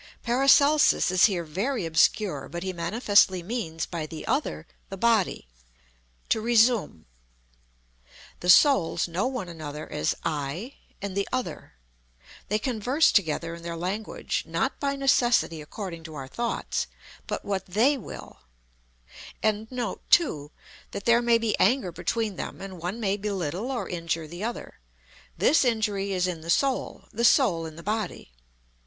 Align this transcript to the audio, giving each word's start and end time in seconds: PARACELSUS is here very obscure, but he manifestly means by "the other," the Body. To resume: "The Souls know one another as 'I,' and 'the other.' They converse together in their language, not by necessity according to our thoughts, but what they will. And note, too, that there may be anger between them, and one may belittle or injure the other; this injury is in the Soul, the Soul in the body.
PARACELSUS 0.23 1.11
is 1.11 1.25
here 1.25 1.43
very 1.43 1.85
obscure, 1.85 2.49
but 2.49 2.63
he 2.63 2.73
manifestly 2.73 3.43
means 3.43 3.85
by 3.85 4.07
"the 4.07 4.25
other," 4.25 4.65
the 4.89 4.97
Body. 4.97 5.47
To 6.29 6.41
resume: 6.41 7.05
"The 8.39 8.49
Souls 8.49 9.07
know 9.07 9.27
one 9.27 9.47
another 9.47 9.87
as 9.91 10.15
'I,' 10.23 10.73
and 11.03 11.15
'the 11.15 11.27
other.' 11.31 11.73
They 12.47 12.57
converse 12.57 13.11
together 13.11 13.53
in 13.53 13.61
their 13.61 13.77
language, 13.77 14.43
not 14.47 14.79
by 14.79 14.95
necessity 14.95 15.61
according 15.61 16.03
to 16.05 16.15
our 16.15 16.27
thoughts, 16.27 16.87
but 17.27 17.45
what 17.45 17.67
they 17.67 17.95
will. 17.95 18.39
And 19.43 19.71
note, 19.71 20.01
too, 20.09 20.49
that 20.93 21.05
there 21.05 21.21
may 21.21 21.37
be 21.37 21.55
anger 21.59 21.91
between 21.91 22.37
them, 22.37 22.59
and 22.59 22.79
one 22.81 22.99
may 22.99 23.17
belittle 23.17 23.69
or 23.71 23.87
injure 23.87 24.25
the 24.27 24.43
other; 24.43 24.79
this 25.37 25.63
injury 25.63 26.11
is 26.11 26.25
in 26.25 26.41
the 26.41 26.49
Soul, 26.49 27.03
the 27.13 27.23
Soul 27.23 27.67
in 27.67 27.75
the 27.75 27.83
body. 27.83 28.31